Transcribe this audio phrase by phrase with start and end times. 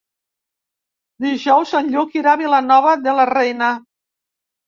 [1.25, 3.67] Dijous en Lluc irà a Vilanova de la Reina.